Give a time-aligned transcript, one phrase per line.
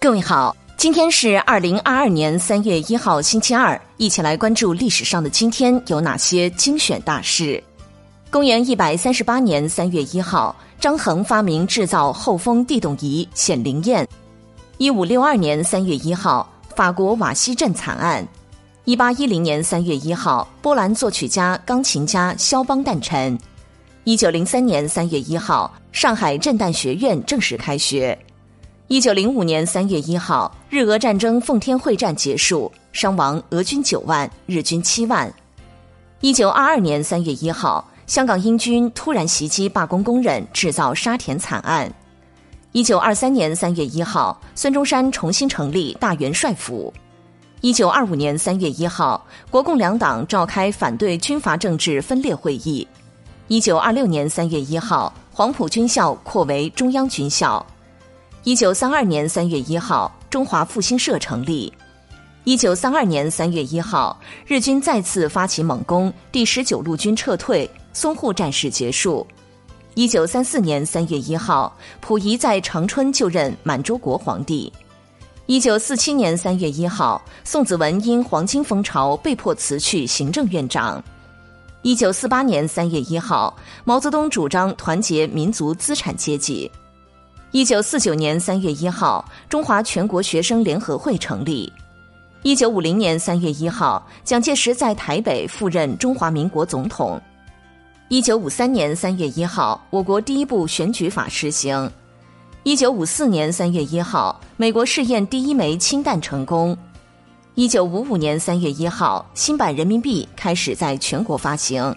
[0.00, 7.60] 各位好，今天是二零二二年三月一号，星期二，一起来关注历史上的今天有哪些精选大事。
[8.30, 14.06] 公元一百三十八年三月一号，张衡发明制造后风地动仪，显灵验。
[14.76, 18.26] 一五六二年三月一号，法国瓦西镇惨案。
[18.84, 23.36] 一八一零年三月一号，波兰作曲家、钢琴家肖邦诞辰。
[24.04, 28.16] 一九零三年三月一号，上海震旦学院正式开学。
[28.88, 35.30] 一九零五年三月一号，日俄战争奉天会战结束，伤亡俄军九万，日军七万。
[36.22, 41.92] 一九二二年三月一号，香港英军突然袭击罢工工人，制造沙田惨案。
[42.72, 46.90] 一九二三年三月一号，孙中山重新成立大元帅府。
[47.60, 52.88] 一九二五年三月一号，国共两党召开反对军阀政治分裂会议。
[53.48, 57.64] 一九二六年三月一号，黄埔军校扩为中央军校。
[58.44, 61.70] 一九三二年三月一号，中华复兴社成立。
[62.44, 69.26] 一九三二年三月一号，日军再次发起猛攻，第十九路军撤退，淞沪战事结束。
[69.94, 74.72] 一九三四年三月一号，溥仪在长春就任满洲国皇帝。
[75.46, 81.02] 一九四七年三月一号，宋子文因黄金风潮被迫辞去行政院长。
[81.82, 86.70] 一九四八年三月一号，毛泽东主张团结民族资产阶级。
[87.50, 91.72] 一九四九年三月一号，中华全国学生联合会成立。
[92.42, 97.18] 一九五零年三月一号，蒋介石在台北赴任中华民国总统。
[98.08, 101.90] 一九五三年三月一号，我国第一部选举法施行。
[102.64, 106.76] 一九五四年三月一号，美国试验第一枚氢弹成功。
[107.54, 111.96] 一九五五年三月一号，新版人民币开始在全国发行。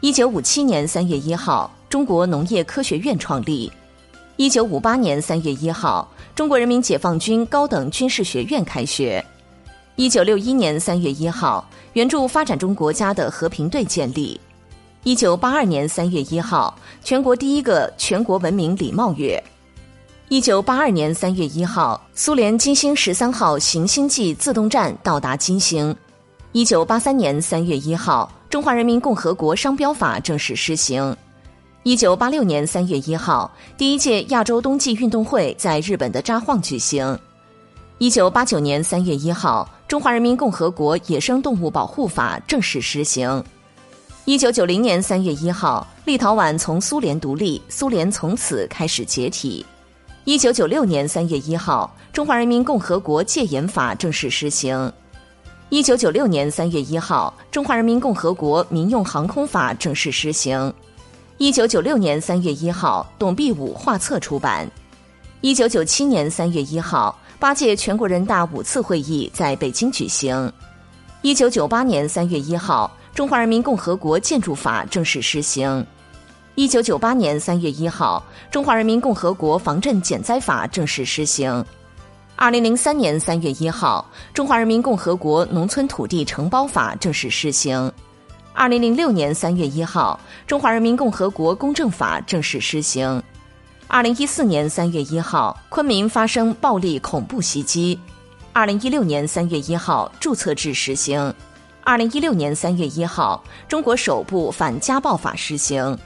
[0.00, 3.70] 一九五七年三月一号，中国农业科学院创立。
[4.36, 9.24] 一九五八年三月一号，中国人民解放军高等军事学院开学。
[9.96, 14.40] 一九六一年三月一号，援助发展中国家的和平队建立。
[15.04, 16.74] 一九八二年三月一号，
[17.04, 19.42] 全国第一个全国文明礼貌月。
[20.28, 25.94] 一九八二年三月一号，苏联金星十三号行星际自动站到达金星。
[26.52, 31.14] 一九八三年三月一号，中华人民共和国商标法正式施行。
[31.84, 37.18] 一九八六年三月一号，第一届亚洲冬季运动会在日本的札幌举行。
[37.98, 43.44] 一九八九年三月一号，中华人民共和国野生动物保护法正式施行。
[44.26, 49.66] 一九九零年三月一号，立陶宛从苏联独立，苏联从此开始解体。
[50.22, 54.92] 一九九六年三月一号，中华人民共和国戒严法正式施行。
[55.68, 60.72] 一九九六年三月一号，中华人民共和国民用航空法正式施行。
[61.42, 64.64] 一九九六年三月一号，董必武画册出版。
[65.40, 70.52] 一九九七年三月一号，八届全国人大五次会议在北京举行。
[71.20, 75.84] 一九九八年三月一号，中华人民共和国建筑法正式施行。
[76.54, 81.66] 一九九八年三月一号，中华人民共和国防震减灾法正式施行。
[82.36, 87.92] 二零零三年三月一号，中华人民共和国农村土地承包法正式施行。
[88.54, 93.22] 二零零六年三月一号，中华人民共和国公证法正式施行。
[93.88, 97.98] 二零一四年三月一号，昆明发生暴力恐怖袭击。
[98.52, 101.34] 二零一六年三月一号，注册制实行。
[101.82, 105.98] 二零一六年三月一号，中国首部反家暴法施行。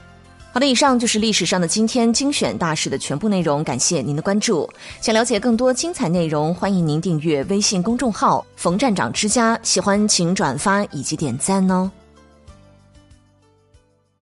[0.53, 4.67] 好的，以上就是历史上的今天精选大事的全部内容，感谢您的关注。
[5.01, 9.59] 想了解更多精彩内容，欢迎您订阅微信公众号“冯站长之家”。
[9.61, 11.91] 喜欢请转发以及点赞哦。